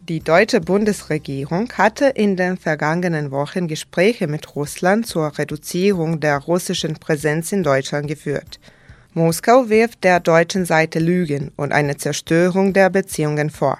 Die 0.09 0.19
deutsche 0.19 0.61
Bundesregierung 0.61 1.73
hatte 1.75 2.07
in 2.07 2.37
den 2.37 2.57
vergangenen 2.57 3.31
Wochen 3.31 3.69
Gespräche 3.69 4.27
mit 4.27 4.57
Russland 4.57 5.07
zur 5.07 5.39
Reduzierung 5.39 6.19
der 6.19 6.39
russischen 6.39 6.95
Präsenz 6.95 7.53
in 7.53 7.63
Deutschland 7.63 8.09
geführt. 8.09 8.59
Moskau 9.19 9.71
wirft 9.71 10.05
der 10.05 10.21
deutschen 10.21 10.67
Seite 10.67 10.99
Lügen 10.99 11.51
und 11.57 11.73
eine 11.73 11.97
Zerstörung 11.97 12.75
der 12.75 12.91
Beziehungen 12.91 13.49
vor. 13.49 13.79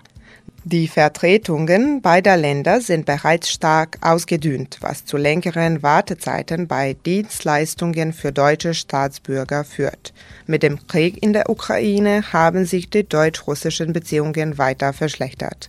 Die 0.65 0.89
Vertretungen 0.89 2.01
beider 2.01 2.39
Länder 2.39 2.81
sind 2.81 3.05
bereits 3.05 3.51
stark 3.51 3.99
ausgedünnt, 4.01 4.79
was 4.81 5.05
zu 5.05 5.19
längeren 5.19 5.83
Wartezeiten 5.83 6.67
bei 6.69 6.97
Dienstleistungen 7.05 8.15
für 8.15 8.33
deutsche 8.33 8.73
Staatsbürger 8.73 9.65
führt. 9.65 10.15
Mit 10.47 10.63
dem 10.63 10.87
Krieg 10.87 11.23
in 11.23 11.35
der 11.35 11.51
Ukraine 11.51 12.33
haben 12.33 12.65
sich 12.65 12.89
die 12.89 13.07
deutsch-russischen 13.07 13.93
Beziehungen 13.93 14.57
weiter 14.57 14.95
verschlechtert. 14.95 15.69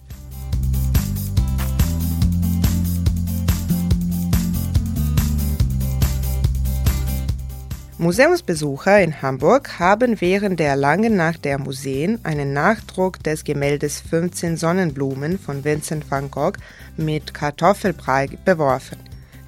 Museumsbesucher 8.00 9.02
in 9.02 9.24
Hamburg 9.24 9.80
haben 9.80 10.22
während 10.22 10.60
der 10.60 10.76
langen 10.76 11.16
Nacht 11.16 11.46
der 11.46 11.58
Museen 11.58 12.20
einen 12.24 12.54
Nachdruck 12.54 13.24
des 13.24 13.44
Gemäldes 13.44 14.00
15 14.02 14.56
Sonnenblumen 14.56 15.40
von 15.40 15.64
Vincent 15.64 16.10
van 16.12 16.30
Gogh 16.30 16.60
mit 16.96 17.34
Kartoffelbrei 17.34 18.30
beworfen. 18.46 19.00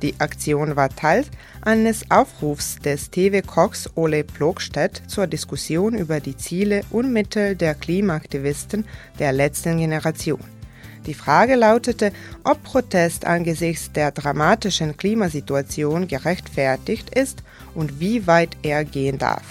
Die 0.02 0.20
Aktion 0.20 0.76
war 0.76 0.90
Teil 0.90 1.26
eines 1.62 2.10
Aufrufs 2.10 2.80
des 2.80 3.12
TV-Kochs 3.12 3.88
Ole 3.94 4.24
Plogstedt 4.24 5.04
zur 5.06 5.28
Diskussion 5.28 5.94
über 5.94 6.20
die 6.20 6.36
Ziele 6.36 6.82
und 6.90 7.14
Mittel 7.14 7.56
der 7.56 7.76
Klimaaktivisten 7.76 8.84
der 9.20 9.32
letzten 9.32 9.78
Generation. 9.78 10.59
Die 11.06 11.14
Frage 11.14 11.56
lautete, 11.56 12.12
ob 12.44 12.64
Protest 12.64 13.26
angesichts 13.26 13.92
der 13.92 14.12
dramatischen 14.12 14.98
Klimasituation 14.98 16.08
gerechtfertigt 16.08 17.10
ist 17.16 17.44
und 17.74 18.00
wie 18.00 18.28
weit 18.28 18.58
er 18.64 18.86
gehen 18.86 19.18
darf. 19.18 19.44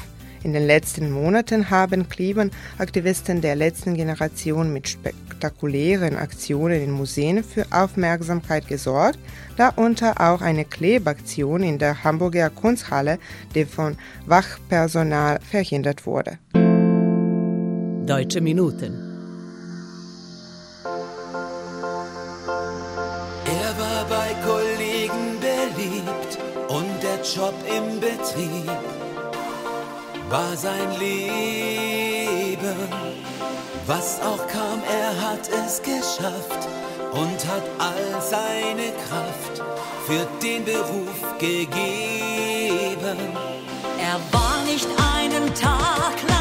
In 0.44 0.52
den 0.52 0.66
letzten 0.66 1.10
Monaten 1.10 1.68
haben 1.68 2.08
Klimaaktivisten 2.08 3.40
der 3.40 3.56
letzten 3.56 3.94
Generation 3.94 4.72
mit 4.72 4.88
spektakulären 4.88 6.16
Aktionen 6.16 6.80
in 6.80 6.92
Museen 6.92 7.42
für 7.42 7.66
Aufmerksamkeit 7.70 8.68
gesorgt, 8.68 9.18
darunter 9.56 10.20
auch 10.20 10.40
eine 10.40 10.64
Klebaktion 10.64 11.64
in 11.64 11.78
der 11.78 12.04
Hamburger 12.04 12.50
Kunsthalle, 12.50 13.18
die 13.54 13.64
von 13.64 13.96
Wachpersonal 14.26 15.40
verhindert 15.40 16.06
wurde. 16.06 16.38
Deutsche 18.06 18.40
Minuten 18.40 19.07
Job 27.34 27.54
im 27.66 28.00
Betrieb 28.00 28.70
war 30.30 30.56
sein 30.56 30.98
Leben. 30.98 32.76
Was 33.86 34.18
auch 34.22 34.46
kam, 34.46 34.82
er 34.90 35.28
hat 35.28 35.46
es 35.48 35.82
geschafft 35.82 36.68
und 37.12 37.46
hat 37.46 37.64
all 37.78 38.22
seine 38.22 38.92
Kraft 39.08 39.62
für 40.06 40.26
den 40.42 40.64
Beruf 40.64 41.38
gegeben. 41.38 43.18
Er 44.00 44.18
war 44.32 44.64
nicht 44.64 44.88
einen 45.14 45.54
Tag 45.54 46.22
lang 46.28 46.37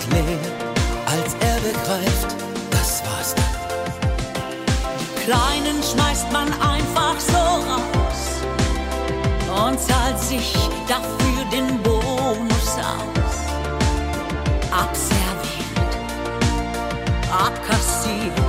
und 0.00 0.12
leer, 0.12 0.38
als 1.06 1.34
er 1.40 1.56
begreift, 1.60 2.36
das 2.70 3.02
war's 3.04 3.34
dann. 3.34 3.44
Kleinen 5.24 5.82
schmeißt 5.82 6.32
man 6.32 6.48
einfach 6.60 7.18
so 7.18 7.36
raus 7.36 8.22
und 9.66 9.80
zahlt 9.80 10.18
sich 10.18 10.54
dafür 10.88 11.44
den 11.52 11.82
Bonus 11.82 12.76
aus. 12.78 13.36
Abserviert, 14.70 15.92
abkassiert, 17.30 18.39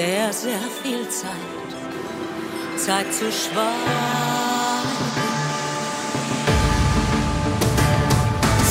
er 0.00 0.32
sehr 0.32 0.64
viel 0.82 1.08
Zeit. 1.08 1.70
Zeit 2.76 3.12
zu 3.12 3.30
schweigen. 3.30 3.68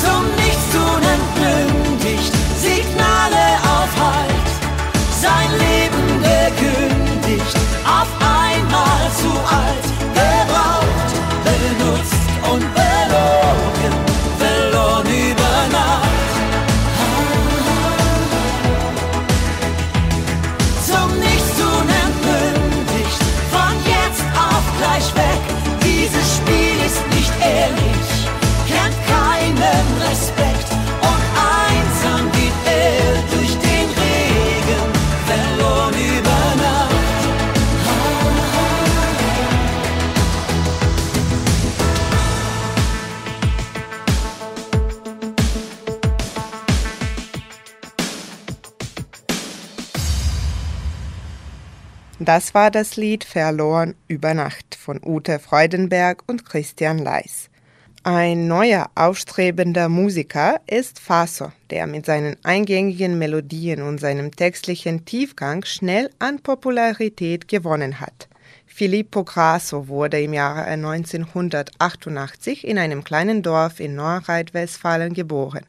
Zum 0.02 0.24
Nichtstun 0.40 1.02
entmündigt, 1.16 2.32
Signale 2.58 3.46
auf 3.74 3.92
Halt, 4.04 4.50
sein 5.20 5.50
Leben 5.58 6.22
gekündigt, 6.22 7.56
auf 7.84 8.19
Das 52.32 52.54
war 52.54 52.70
das 52.70 52.94
Lied 52.94 53.24
Verloren 53.24 53.96
über 54.06 54.34
Nacht 54.34 54.76
von 54.76 55.00
Ute 55.04 55.40
Freudenberg 55.40 56.22
und 56.28 56.46
Christian 56.46 56.98
Leis. 56.98 57.50
Ein 58.04 58.46
neuer, 58.46 58.88
aufstrebender 58.94 59.88
Musiker 59.88 60.60
ist 60.68 61.00
Faso, 61.00 61.50
der 61.70 61.88
mit 61.88 62.06
seinen 62.06 62.36
eingängigen 62.44 63.18
Melodien 63.18 63.82
und 63.82 63.98
seinem 63.98 64.30
textlichen 64.30 65.04
Tiefgang 65.04 65.64
schnell 65.64 66.08
an 66.20 66.38
Popularität 66.38 67.48
gewonnen 67.48 67.98
hat. 67.98 68.28
Filippo 68.64 69.24
Grasso 69.24 69.88
wurde 69.88 70.20
im 70.20 70.32
Jahre 70.32 70.66
1988 70.66 72.64
in 72.64 72.78
einem 72.78 73.02
kleinen 73.02 73.42
Dorf 73.42 73.80
in 73.80 73.96
Nordrhein-Westfalen 73.96 75.14
geboren. 75.14 75.64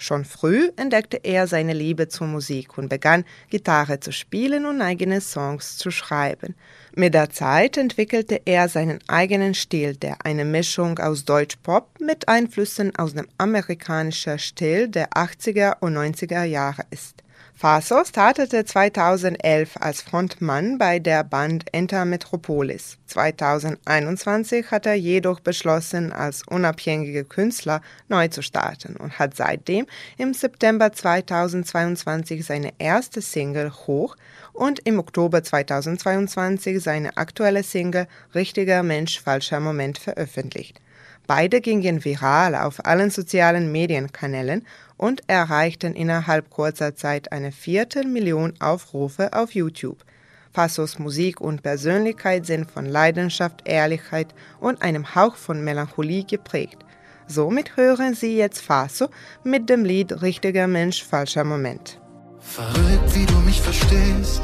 Schon 0.00 0.24
früh 0.24 0.70
entdeckte 0.76 1.18
er 1.24 1.48
seine 1.48 1.72
Liebe 1.72 2.06
zur 2.06 2.28
Musik 2.28 2.78
und 2.78 2.88
begann 2.88 3.24
Gitarre 3.50 3.98
zu 3.98 4.12
spielen 4.12 4.64
und 4.64 4.80
eigene 4.80 5.20
Songs 5.20 5.76
zu 5.76 5.90
schreiben. 5.90 6.54
Mit 6.94 7.14
der 7.14 7.30
Zeit 7.30 7.76
entwickelte 7.76 8.40
er 8.44 8.68
seinen 8.68 9.00
eigenen 9.08 9.54
Stil, 9.54 9.96
der 9.96 10.24
eine 10.24 10.44
Mischung 10.44 11.00
aus 11.00 11.24
Deutsch-Pop 11.24 12.00
mit 12.00 12.28
Einflüssen 12.28 12.94
aus 12.94 13.14
dem 13.14 13.26
amerikanischen 13.38 14.38
Stil 14.38 14.86
der 14.86 15.10
80er 15.10 15.78
und 15.80 15.96
90er 15.96 16.44
Jahre 16.44 16.82
ist. 16.90 17.24
Faso 17.60 18.04
startete 18.04 18.64
2011 18.64 19.78
als 19.80 20.00
Frontmann 20.00 20.78
bei 20.78 21.00
der 21.00 21.24
Band 21.24 21.64
Enter 21.72 22.04
Metropolis. 22.04 22.98
2021 23.08 24.70
hat 24.70 24.86
er 24.86 24.94
jedoch 24.94 25.40
beschlossen, 25.40 26.12
als 26.12 26.44
unabhängiger 26.46 27.24
Künstler 27.24 27.82
neu 28.06 28.28
zu 28.28 28.42
starten 28.42 28.94
und 28.94 29.18
hat 29.18 29.34
seitdem 29.34 29.86
im 30.18 30.34
September 30.34 30.92
2022 30.92 32.46
seine 32.46 32.74
erste 32.78 33.20
Single 33.20 33.72
Hoch 33.72 34.14
und 34.52 34.78
im 34.86 35.00
Oktober 35.00 35.42
2022 35.42 36.80
seine 36.80 37.16
aktuelle 37.16 37.64
Single 37.64 38.06
Richtiger 38.36 38.84
Mensch, 38.84 39.20
falscher 39.20 39.58
Moment 39.58 39.98
veröffentlicht. 39.98 40.80
Beide 41.26 41.60
gingen 41.60 42.06
viral 42.06 42.54
auf 42.54 42.86
allen 42.86 43.10
sozialen 43.10 43.70
Medienkanälen 43.70 44.64
und 44.98 45.22
erreichten 45.28 45.94
innerhalb 45.94 46.50
kurzer 46.50 46.94
Zeit 46.94 47.32
eine 47.32 47.52
Viertelmillion 47.52 48.54
Aufrufe 48.60 49.32
auf 49.32 49.54
YouTube. 49.54 50.04
Fassos 50.52 50.98
Musik 50.98 51.40
und 51.40 51.62
Persönlichkeit 51.62 52.44
sind 52.44 52.70
von 52.70 52.84
Leidenschaft, 52.84 53.66
Ehrlichkeit 53.66 54.34
und 54.60 54.82
einem 54.82 55.14
Hauch 55.14 55.36
von 55.36 55.64
Melancholie 55.64 56.24
geprägt. 56.24 56.84
Somit 57.26 57.76
hören 57.76 58.14
Sie 58.14 58.36
jetzt 58.36 58.60
Faso 58.60 59.08
mit 59.44 59.70
dem 59.70 59.84
Lied 59.84 60.22
Richtiger 60.22 60.66
Mensch, 60.66 61.04
falscher 61.04 61.44
Moment. 61.44 62.00
Verrückt, 62.40 63.14
wie 63.14 63.26
du 63.26 63.36
mich 63.40 63.60
verstehst, 63.60 64.42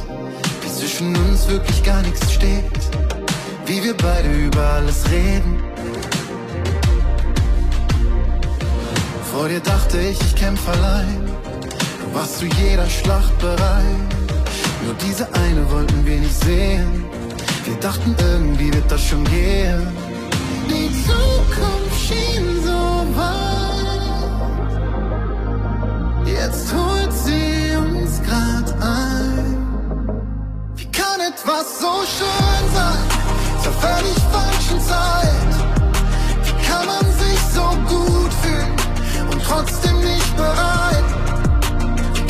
wie 0.63 0.69
zwischen 0.69 1.17
uns 1.17 1.49
wirklich 1.49 1.83
gar 1.83 2.03
nichts 2.03 2.33
steht, 2.33 2.65
wie 3.67 3.83
wir 3.83 3.97
beide 3.97 4.31
über 4.31 4.63
alles 4.63 5.11
reden 5.11 5.63
Vor 9.35 9.49
dir 9.49 9.59
dachte 9.59 9.99
ich, 9.99 10.21
ich 10.21 10.37
kämpfe 10.37 10.71
allein. 10.71 11.27
Du 12.01 12.15
warst 12.17 12.39
zu 12.39 12.47
jeder 12.47 12.89
Schlacht 12.89 13.37
bereit. 13.41 14.15
Nur 14.85 14.95
diese 15.05 15.27
eine 15.35 15.69
wollten 15.73 16.07
wir 16.07 16.21
nicht 16.21 16.41
sehen. 16.45 17.05
Wir 17.65 17.75
dachten, 17.81 18.15
irgendwie 18.17 18.73
wird 18.73 18.89
das 18.89 19.05
schon 19.05 19.25
gehen. 19.25 19.89
Die 20.71 20.89
Zukunft 21.03 22.01
schien 22.07 22.63
so 22.63 23.07
weit. 23.19 24.05
Jetzt 26.29 26.73
holt 26.73 27.13
sie 27.13 27.77
uns 27.77 28.23
grad 28.23 28.73
ein. 28.81 29.59
Wie 30.77 30.87
kann 30.93 31.19
etwas 31.33 31.81
so 31.81 31.93
schön 32.17 32.65
sein? 32.73 33.05
Zur 33.65 33.73
völlig 33.73 34.19
falschen 34.31 34.81
Zeit. 34.81 35.55
Wie 36.45 36.57
kann 36.69 36.87
man 36.87 37.05
sich 37.19 37.41
so 37.53 37.67
gut 37.89 38.33
fühlen? 38.43 38.64
Trotzdem 39.55 40.01
nicht 40.01 40.37
bereit. 40.37 41.09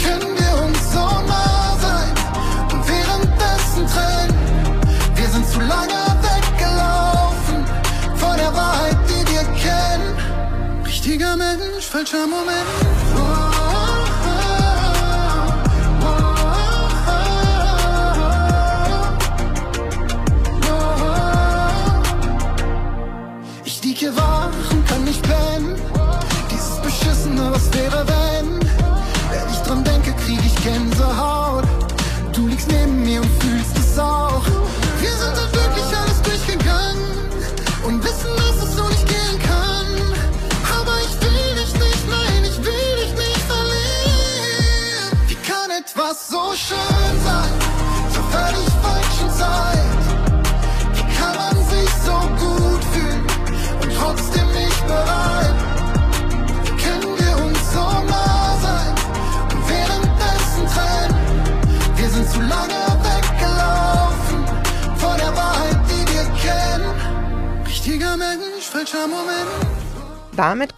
Können 0.05 0.33
wir 0.41 0.65
uns 0.65 0.93
so 0.93 1.05
nah 1.33 1.77
sein 1.87 2.13
und 2.73 2.83
währenddessen 2.89 3.87
trennen? 3.95 4.39
Wir 5.15 5.29
sind 5.29 5.47
zu 5.49 5.61
lange 5.61 6.01
weggelaufen 6.29 7.61
von 8.17 8.37
der 8.37 8.53
Wahrheit, 8.55 8.99
die 9.09 9.23
wir 9.33 9.45
kennen. 9.65 10.85
Richtiger 10.85 11.37
Mensch, 11.37 11.87
falscher 11.91 12.27
Moment. 12.27 12.94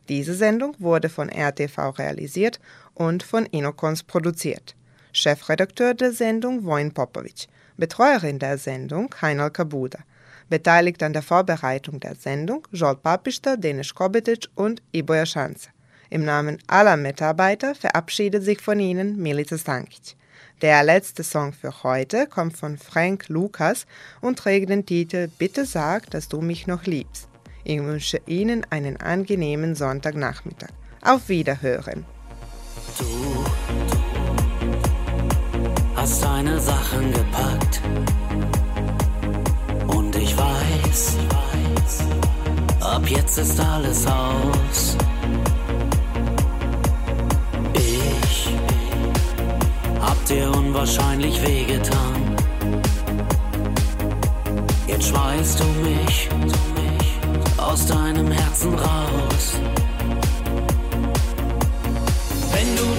Diese 0.10 0.34
Sendung 0.34 0.76
wurde 0.80 1.10
von 1.10 1.30
RTV 1.30 2.00
realisiert 2.00 2.60
und 2.98 3.24
von 3.24 3.46
Inokons 3.46 4.04
produziert. 4.04 4.76
Chefredakteur 5.14 5.94
der 5.94 6.12
Sendung 6.12 6.66
Wojn 6.66 6.92
Popovic, 6.92 7.48
Betreuerin 7.78 8.40
der 8.40 8.58
Sendung 8.58 9.14
Heinal 9.22 9.52
Kabuda. 9.52 10.00
Beteiligt 10.50 11.04
an 11.04 11.14
der 11.14 11.22
Vorbereitung 11.22 12.00
der 12.00 12.16
Sendung 12.16 12.68
Joel 12.72 12.96
Papista, 12.96 13.56
Denis 13.56 13.94
Kobetic 13.94 14.48
und 14.56 14.82
Iboja 14.92 15.26
Schanze. 15.26 15.70
Im 16.10 16.24
Namen 16.24 16.58
aller 16.68 16.98
Mitarbeiter 16.98 17.76
verabschiedet 17.76 18.44
sich 18.44 18.62
von 18.62 18.80
Ihnen 18.80 19.18
Milica 19.18 19.58
Stankic. 19.58 20.16
Der 20.62 20.82
letzte 20.84 21.24
Song 21.24 21.54
für 21.54 21.84
heute 21.84 22.26
kommt 22.26 22.58
von 22.58 22.78
Frank 22.78 23.30
Lukas 23.30 23.86
und 24.22 24.40
trägt 24.40 24.70
den 24.70 24.86
Titel 24.86 25.28
Bitte 25.38 25.66
sag, 25.66 26.10
dass 26.10 26.30
du 26.30 26.42
mich 26.42 26.66
noch 26.66 26.86
liebst. 26.86 27.28
Ich 27.64 27.84
wünsche 27.84 28.22
Ihnen 28.26 28.66
einen 28.70 28.98
angenehmen 28.98 29.76
Sonntagnachmittag. 29.76 30.70
Auf 31.02 31.30
Wiederhören. 31.30 32.06
Du 32.96 33.44
hast 35.96 36.24
deine 36.24 36.60
Sachen 36.60 37.12
gepackt 37.12 37.82
und 39.88 40.16
ich 40.16 40.36
weiß, 40.38 41.18
ab 42.80 43.02
jetzt 43.08 43.38
ist 43.38 43.60
alles 43.60 44.06
aus. 44.08 44.96
Ich 47.74 48.50
hab 50.02 50.26
dir 50.26 50.50
unwahrscheinlich 50.52 51.42
wehgetan. 51.46 52.36
Jetzt 54.88 55.08
schmeißt 55.10 55.60
du 55.60 55.66
mich 55.84 56.30
aus 57.58 57.86
deinem 57.86 58.32
Herzen 58.32 58.74
raus. 58.74 59.77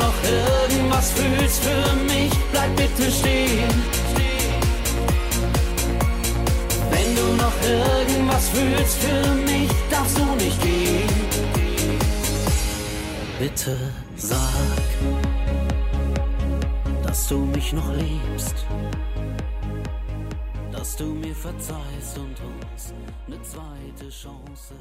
Noch 0.08 0.22
irgendwas 0.24 1.12
fühlst 1.12 1.62
für 1.64 1.94
mich, 2.12 2.32
bleib 2.52 2.74
bitte 2.76 3.10
stehen. 3.10 3.74
Wenn 6.92 7.10
du 7.18 7.26
noch 7.44 7.56
irgendwas 7.62 8.48
fühlst 8.48 8.96
für 9.04 9.34
mich, 9.50 9.70
darfst 9.90 10.18
du 10.18 10.24
nicht 10.44 10.60
gehen. 10.62 11.08
Bitte 13.38 13.76
sag, 14.16 14.86
dass 17.04 17.28
du 17.28 17.38
mich 17.38 17.72
noch 17.72 17.90
liebst, 17.94 18.56
dass 20.72 20.96
du 20.96 21.04
mir 21.04 21.34
verzeihst 21.34 22.16
und 22.16 22.36
uns 22.50 22.94
eine 23.26 23.40
zweite 23.42 24.08
Chance 24.10 24.74